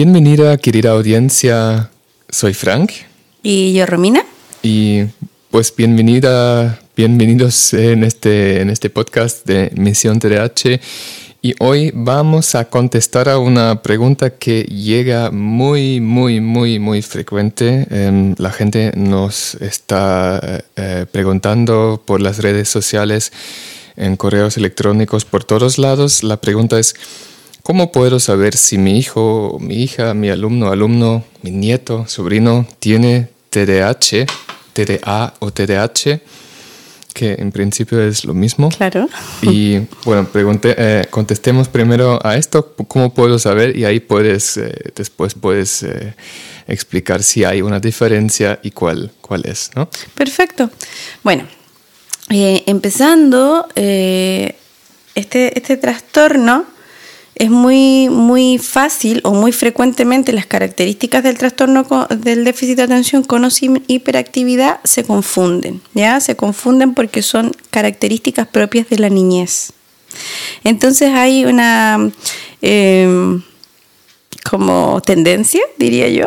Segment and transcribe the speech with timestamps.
[0.00, 1.90] Bienvenida, querida audiencia.
[2.30, 2.92] Soy Frank.
[3.42, 4.24] Y yo, Romina.
[4.62, 5.00] Y
[5.50, 10.80] pues bienvenida, bienvenidos en este, en este podcast de Misión TDH.
[11.42, 17.88] Y hoy vamos a contestar a una pregunta que llega muy, muy, muy, muy frecuente.
[17.90, 23.32] Em, la gente nos está eh, eh, preguntando por las redes sociales,
[23.96, 26.22] en correos electrónicos, por todos lados.
[26.22, 26.94] La pregunta es,
[27.68, 33.28] ¿cómo puedo saber si mi hijo, mi hija, mi alumno, alumno, mi nieto, sobrino tiene
[33.50, 34.24] TDAH,
[34.72, 36.18] TDA o TDAH?
[37.12, 38.70] que en principio es lo mismo.
[38.70, 39.08] Claro.
[39.42, 43.76] Y bueno, pregunté, eh, contestemos primero a esto, ¿cómo puedo saber?
[43.76, 46.14] Y ahí puedes, eh, después puedes eh,
[46.68, 49.90] explicar si hay una diferencia y cuál, cuál es, ¿no?
[50.14, 50.70] Perfecto.
[51.24, 51.46] Bueno,
[52.30, 54.38] empezando, este,
[55.14, 56.77] este trastorno
[57.38, 63.22] es muy, muy fácil o muy frecuentemente las características del trastorno del déficit de atención
[63.22, 63.48] con
[63.86, 66.20] hiperactividad se confunden, ¿ya?
[66.20, 69.72] Se confunden porque son características propias de la niñez.
[70.64, 72.10] Entonces hay una
[72.60, 73.42] em,
[74.48, 76.26] como tendencia, diría yo,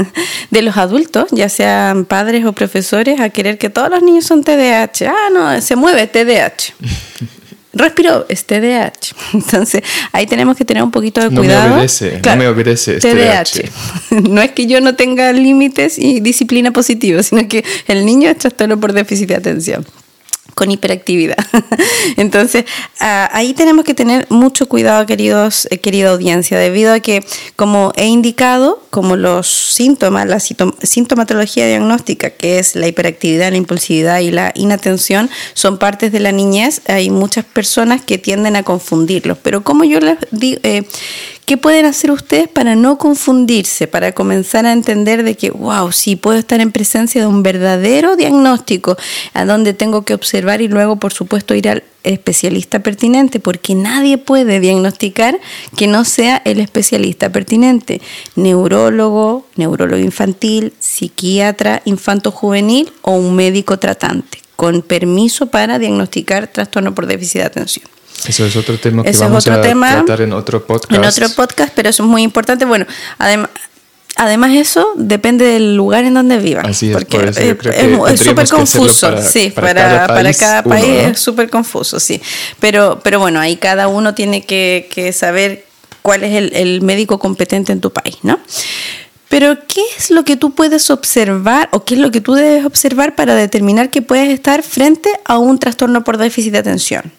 [0.50, 4.42] de los adultos, ya sean padres o profesores, a querer que todos los niños son
[4.42, 5.06] TDAH.
[5.08, 6.72] Ah, no, se mueve TDAH.
[7.76, 9.14] respiro es TDAH.
[9.34, 9.82] Entonces,
[10.12, 11.68] ahí tenemos que tener un poquito de cuidado.
[11.68, 12.98] No me obedece, no me obedece.
[12.98, 13.70] TDAH.
[14.28, 18.38] no es que yo no tenga límites y disciplina positiva, sino que el niño es
[18.38, 19.86] trastorno por déficit de atención
[20.54, 21.36] con hiperactividad.
[22.16, 22.64] Entonces,
[23.00, 27.24] ah, ahí tenemos que tener mucho cuidado, queridos, eh, querida audiencia, debido a que,
[27.56, 34.20] como he indicado, como los síntomas, la sintomatología diagnóstica, que es la hiperactividad, la impulsividad
[34.20, 39.38] y la inatención, son partes de la niñez, hay muchas personas que tienden a confundirlos.
[39.42, 40.84] Pero como yo les digo, eh,
[41.46, 46.16] ¿Qué pueden hacer ustedes para no confundirse, para comenzar a entender de que, wow, sí,
[46.16, 48.96] puedo estar en presencia de un verdadero diagnóstico,
[49.32, 54.18] a donde tengo que observar y luego, por supuesto, ir al especialista pertinente, porque nadie
[54.18, 55.38] puede diagnosticar
[55.76, 58.00] que no sea el especialista pertinente.
[58.34, 67.06] Neurólogo, neurólogo infantil, psiquiatra infanto-juvenil o un médico tratante, con permiso para diagnosticar trastorno por
[67.06, 67.95] déficit de atención.
[68.26, 70.92] Eso es otro tema que vamos a tratar en otro podcast.
[70.92, 72.64] En otro podcast, pero eso es muy importante.
[72.64, 72.86] Bueno,
[73.18, 73.50] además...
[74.18, 76.64] Además eso depende del lugar en donde vivan.
[76.64, 82.22] Así es, porque es súper confuso, sí, para, para, cada país, es súper confuso, sí.
[82.58, 85.66] Pero, pero bueno, ahí cada uno tiene que, que saber
[86.00, 88.40] cuál es el, el, médico competente en tu país, ¿no?
[89.28, 92.64] Pero, ¿qué es lo que tú puedes observar o qué es lo que tú debes
[92.64, 97.12] observar para determinar que puedes estar frente a un trastorno por déficit de atención?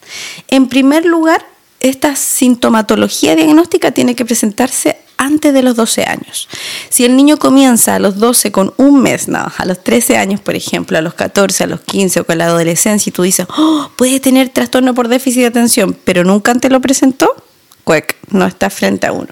[0.47, 1.46] En primer lugar,
[1.79, 6.47] esta sintomatología diagnóstica tiene que presentarse antes de los 12 años.
[6.90, 10.40] Si el niño comienza a los 12 con un mes, no, a los 13 años,
[10.40, 13.47] por ejemplo, a los 14, a los 15 o con la adolescencia, y tú dices,
[13.57, 17.35] oh, puede tener trastorno por déficit de atención, pero nunca te lo presentó,
[17.84, 19.29] cuec, no está frente a uno.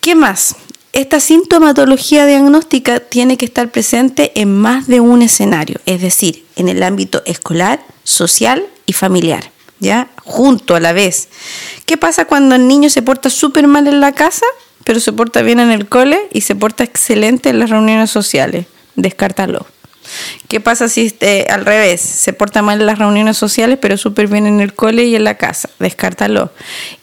[0.00, 0.54] ¿Qué más?
[1.00, 6.68] Esta sintomatología diagnóstica tiene que estar presente en más de un escenario, es decir, en
[6.68, 10.08] el ámbito escolar, social y familiar, ¿ya?
[10.24, 11.28] Junto a la vez.
[11.86, 14.44] ¿Qué pasa cuando el niño se porta súper mal en la casa,
[14.82, 18.66] pero se porta bien en el cole y se porta excelente en las reuniones sociales?
[18.96, 19.66] Descártalo.
[20.48, 22.00] ¿Qué pasa si este, al revés?
[22.00, 25.22] Se porta mal en las reuniones sociales, pero súper bien en el cole y en
[25.22, 25.70] la casa.
[25.78, 26.50] Descártalo.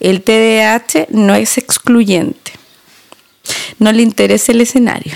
[0.00, 2.55] El TDAH no es excluyente
[3.78, 5.12] no le interesa el escenario.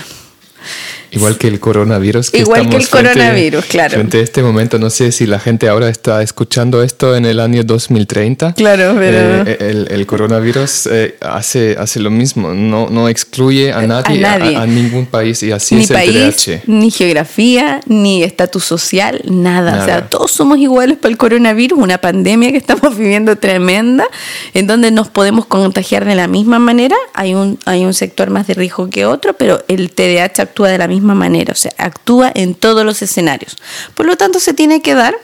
[1.13, 2.31] Igual que el coronavirus.
[2.31, 3.95] Que Igual que el coronavirus, claro.
[3.95, 7.41] Frente a este momento, no sé si la gente ahora está escuchando esto en el
[7.41, 8.53] año 2030.
[8.53, 9.43] Claro, pero...
[9.45, 15.05] Eh, el, coronavirus eh, hace, hace lo mismo, no, no excluye a nadie, a, ningún
[15.05, 19.81] país y así ni es país, el Ni geografía, ni estatus social, nada.
[19.81, 24.05] O sea, todos somos iguales para el coronavirus, una pandemia que estamos viviendo tremenda,
[24.53, 26.95] en donde nos podemos contagiar de la misma manera.
[27.13, 30.77] Hay un, hay un sector más de riesgo que otro, pero el TDAH actúa de
[30.77, 33.57] la misma manera, o sea, actúa en todos los escenarios.
[33.95, 35.15] Por lo tanto, se tiene que dar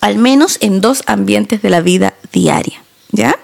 [0.00, 3.38] al menos en dos ambientes de la vida diaria, ¿ya?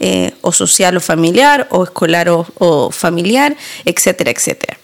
[0.00, 4.78] Eh, o social o familiar, o escolar o, familiar, etcétera, etcétera.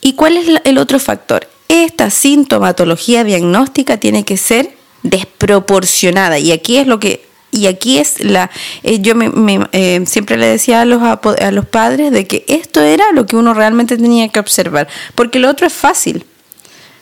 [0.00, 1.48] ¿Y cuál es el otro factor?
[1.68, 8.18] Esta sintomatología diagnóstica tiene que ser desproporcionada y aquí es lo que y aquí es
[8.18, 8.50] la,
[8.82, 9.30] eh, yo me,
[9.70, 13.36] eh, siempre le decía a los, a los padres de que esto era lo que
[13.36, 16.26] uno realmente tenía que observar, porque lo otro es fácil.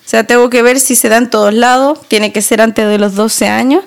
[0.04, 2.86] O sea, tengo que ver si se da en todos lados, tiene que ser antes
[2.86, 3.82] de los 12 años,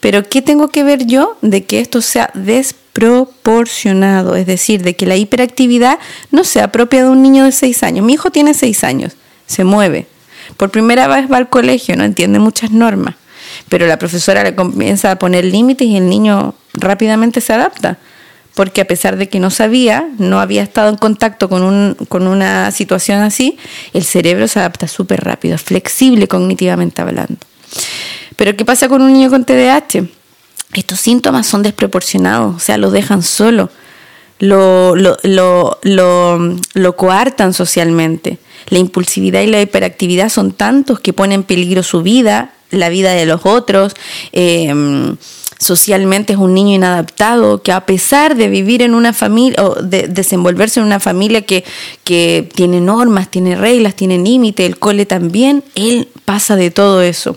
[0.00, 5.06] pero ¿qué tengo que ver yo de que esto sea desproporcionado, es decir, de que
[5.06, 6.00] la hiperactividad
[6.32, 8.04] no sea propia de un niño de 6 años.
[8.04, 9.12] Mi hijo tiene 6 años,
[9.46, 10.08] se mueve.
[10.56, 13.14] Por primera vez va al colegio, no entiende muchas normas,
[13.68, 17.98] pero la profesora le comienza a poner límites y el niño rápidamente se adapta
[18.58, 22.26] porque a pesar de que no sabía, no había estado en contacto con, un, con
[22.26, 23.56] una situación así,
[23.94, 27.36] el cerebro se adapta súper rápido, es flexible cognitivamente hablando.
[28.34, 30.08] Pero ¿qué pasa con un niño con TDAH?
[30.74, 33.70] Estos síntomas son desproporcionados, o sea, lo dejan solo,
[34.40, 38.38] lo, lo, lo, coartan socialmente.
[38.70, 43.12] La impulsividad y la hiperactividad son tantos que ponen en peligro su vida, la vida
[43.12, 43.94] de los otros.
[44.32, 45.16] Eh,
[45.58, 50.06] socialmente es un niño inadaptado, que a pesar de vivir en una familia o de
[50.06, 51.64] desenvolverse en una familia que,
[52.04, 57.36] que tiene normas, tiene reglas, tiene límite, el cole también, él pasa de todo eso.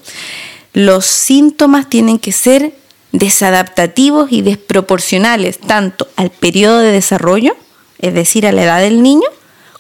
[0.74, 2.74] Los síntomas tienen que ser
[3.12, 7.56] desadaptativos y desproporcionales tanto al periodo de desarrollo,
[8.00, 9.28] es decir, a la edad del niño,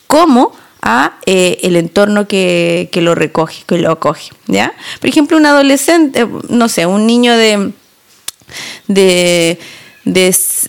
[0.07, 4.73] como a eh, el entorno que, que, lo recoge, que lo acoge, ¿ya?
[4.99, 7.71] Por ejemplo, un adolescente, no sé, un niño de
[8.87, 9.59] de,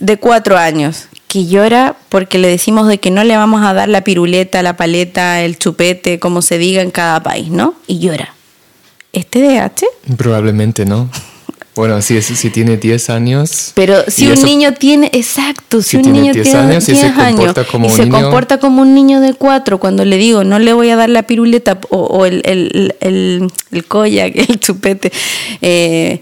[0.01, 3.89] de, cuatro años que llora porque le decimos de que no le vamos a dar
[3.89, 7.75] la piruleta, la paleta, el chupete, como se diga en cada país, ¿no?
[7.87, 8.35] Y llora.
[9.13, 10.17] ¿Este DH?
[10.17, 11.09] Probablemente no.
[11.75, 13.73] Bueno, si, si tiene 10 años.
[13.75, 17.65] Pero si un niño tiene, exacto, si, un niño tiene 10 años, y se comporta
[17.65, 20.75] como un se niño, comporta como un niño de 4, cuando le digo no le
[20.75, 23.85] voy a dar la piruleta o, el, el, el, el,
[24.49, 25.13] el chupete,
[25.63, 26.21] eh,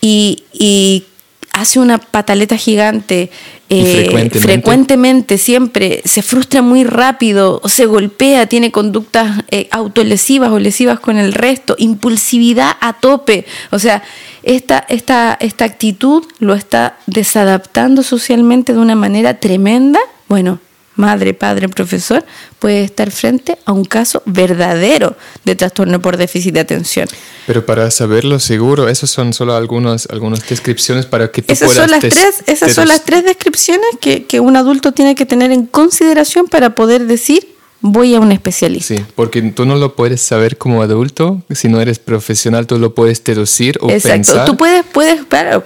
[0.00, 1.04] y,
[1.52, 3.30] hace una pataleta gigante
[3.70, 5.38] eh, frecuentemente.
[5.38, 11.32] siempre, se frustra muy rápido, se golpea, tiene conductas eh, autolesivas o lesivas con el
[11.32, 13.44] resto, impulsividad a tope.
[13.70, 14.02] O sea,
[14.42, 20.00] esta, esta, esta actitud lo está desadaptando socialmente de una manera tremenda.
[20.28, 20.60] Bueno,
[20.98, 22.24] madre, padre, profesor,
[22.58, 27.08] puede estar frente a un caso verdadero de trastorno por déficit de atención.
[27.46, 31.90] Pero para saberlo seguro, esas son solo algunas, algunas descripciones para que tú esas puedas...
[31.90, 35.52] Son las tres, esas son las tres descripciones que, que un adulto tiene que tener
[35.52, 38.96] en consideración para poder decir voy a un especialista.
[38.96, 42.94] Sí, porque tú no lo puedes saber como adulto, si no eres profesional, tú lo
[42.94, 44.44] puedes deducir o Exacto.
[44.44, 45.20] Tú puedes, puedes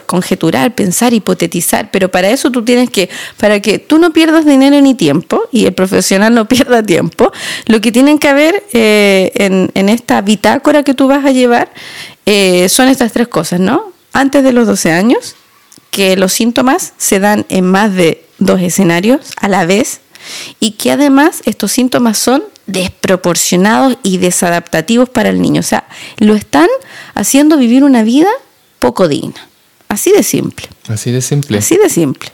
[0.07, 4.81] conjeturar, pensar, hipotetizar, pero para eso tú tienes que, para que tú no pierdas dinero
[4.81, 7.33] ni tiempo y el profesional no pierda tiempo,
[7.67, 11.73] lo que tienen que haber eh, en, en, esta bitácora que tú vas a llevar
[12.27, 13.93] eh, son estas tres cosas, ¿no?
[14.13, 15.37] Antes de los 12 años,
[15.91, 20.01] que los síntomas se dan en más de dos escenarios a la vez,
[20.61, 25.61] y que además estos síntomas son desproporcionados y desadaptativos para el niño.
[25.61, 25.87] O sea,
[26.19, 26.69] lo están
[27.15, 28.29] haciendo vivir una vida
[28.79, 29.49] poco digna.
[29.89, 30.69] Así de simple.
[30.89, 31.59] Así de simple.
[31.59, 32.31] Así de simple.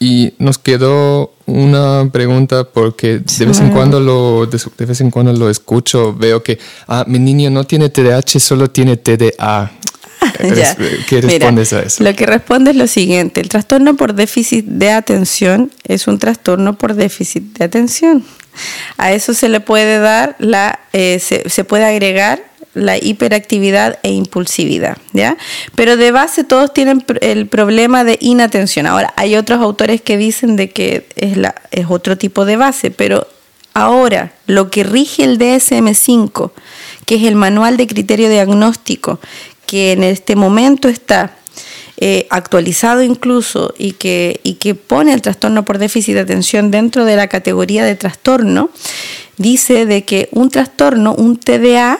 [0.00, 5.32] Y nos quedó una pregunta porque de vez en cuando lo de, vez en cuando
[5.32, 9.72] lo escucho, veo que ah, mi niño no tiene TDAH, solo tiene TDA.
[11.08, 12.02] ¿Qué respondes a eso?
[12.02, 16.76] Lo que responde es lo siguiente, el trastorno por déficit de atención es un trastorno
[16.76, 18.24] por déficit de atención.
[18.96, 22.42] A eso se le puede dar la, eh, se, puede agregar
[22.74, 25.36] la hiperactividad e impulsividad, ¿ya?
[25.74, 28.86] Pero de base todos tienen el problema de inatención.
[28.86, 32.90] Ahora, hay otros autores que dicen de que es, la, es otro tipo de base,
[32.90, 33.26] pero
[33.74, 36.50] ahora lo que rige el DSM-5,
[37.06, 39.20] que es el Manual de Criterio Diagnóstico,
[39.68, 41.36] que en este momento está
[41.98, 47.04] eh, actualizado incluso y que, y que pone el trastorno por déficit de atención dentro
[47.04, 48.70] de la categoría de trastorno,
[49.36, 51.98] dice de que un trastorno, un TDA,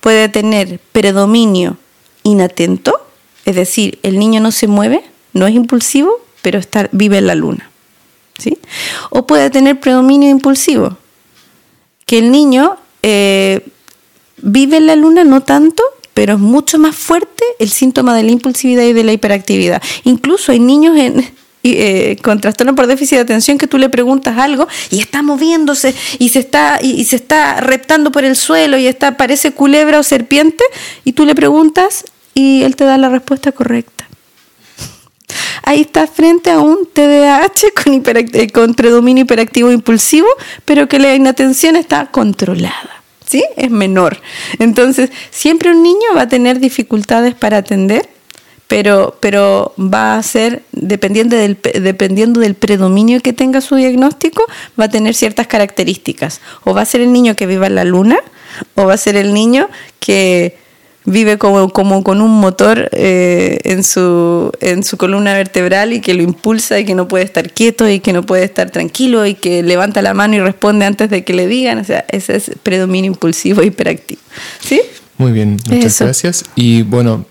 [0.00, 1.76] puede tener predominio
[2.24, 3.06] inatento,
[3.44, 7.36] es decir, el niño no se mueve, no es impulsivo, pero está, vive en la
[7.36, 7.70] luna.
[8.38, 8.58] ¿sí?
[9.10, 10.98] O puede tener predominio impulsivo,
[12.06, 13.64] que el niño eh,
[14.38, 18.30] vive en la luna no tanto, pero es mucho más fuerte el síntoma de la
[18.30, 19.82] impulsividad y de la hiperactividad.
[20.04, 20.96] Incluso hay niños
[21.64, 25.94] eh, con trastorno por déficit de atención que tú le preguntas algo y está moviéndose
[26.18, 30.02] y se está, y, se está reptando por el suelo y está, parece culebra o
[30.02, 30.64] serpiente
[31.04, 34.08] y tú le preguntas y él te da la respuesta correcta.
[35.62, 40.28] Ahí está frente a un TDAH con, eh, con predominio hiperactivo impulsivo,
[40.64, 42.93] pero que la inatención está controlada.
[43.26, 43.44] ¿Sí?
[43.56, 44.20] Es menor.
[44.58, 48.08] Entonces, siempre un niño va a tener dificultades para atender,
[48.68, 54.44] pero, pero va a ser, dependiendo del, dependiendo del predominio que tenga su diagnóstico,
[54.78, 56.40] va a tener ciertas características.
[56.64, 58.18] O va a ser el niño que viva en la luna,
[58.74, 59.68] o va a ser el niño
[60.00, 60.56] que
[61.04, 66.14] vive como, como con un motor eh, en, su, en su columna vertebral y que
[66.14, 69.34] lo impulsa y que no puede estar quieto y que no puede estar tranquilo y
[69.34, 71.78] que levanta la mano y responde antes de que le digan.
[71.78, 74.20] O sea, ese es predominio impulsivo e hiperactivo.
[74.60, 74.80] ¿Sí?
[75.18, 76.44] Muy bien, muchas gracias.
[76.56, 77.26] Y bueno,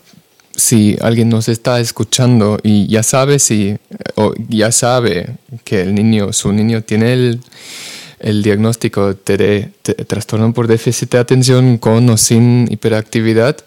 [0.56, 3.78] si alguien nos está escuchando y ya sabe si
[4.16, 7.42] o ya sabe que el niño, su niño tiene el,
[8.24, 9.70] el diagnóstico de,
[10.08, 13.58] trastorno por déficit de atención con o sin hiperactividad,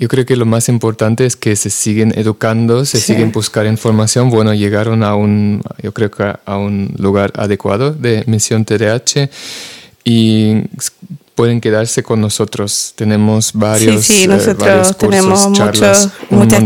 [0.00, 4.30] yo creo que lo más importante es que se siguen educando, se siguen buscando información.
[4.30, 9.28] Bueno, llegaron a un, yo creo que a un lugar adecuado de misión TDAH
[10.04, 10.62] y
[11.38, 12.94] pueden quedarse con nosotros.
[12.96, 14.04] Tenemos varios.
[14.04, 16.10] Sí, sí, eh, nosotros tenemos muchas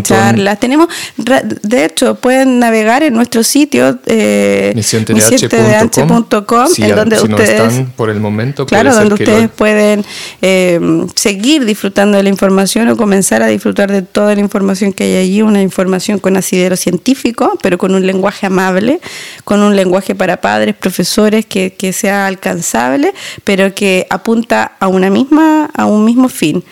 [0.03, 0.59] charlas.
[0.59, 0.89] Tenemos,
[1.19, 7.87] de hecho, pueden navegar en nuestro sitio eh, misiontdh.com, en donde ustedes.
[7.97, 10.07] por el momento, claro, donde ustedes pueden
[10.41, 10.81] eh,
[11.17, 15.17] seguir disfrutando de la información o comenzar a disfrutar de toda la información que hay
[15.17, 19.03] allí, una información con asidero científico, pero con un lenguaje amable,
[19.45, 23.13] con un lenguaje para padres, profesores que, que sea alcanzable,
[23.45, 26.65] pero que apunta a, una misma, a un mismo fin,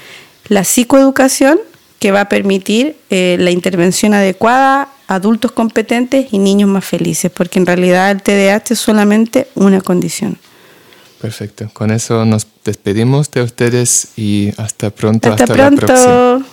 [0.49, 1.59] la psicoeducación
[1.99, 7.59] que va a permitir eh, la intervención adecuada, adultos competentes y niños más felices, porque
[7.59, 10.38] en realidad el TDAH es solamente una condición.
[11.20, 15.28] Perfecto, con eso nos despedimos de ustedes y hasta pronto.
[15.28, 15.87] Hasta, hasta pronto.
[15.87, 16.50] La próxima.